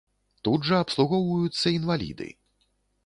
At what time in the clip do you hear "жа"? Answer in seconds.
0.69-0.79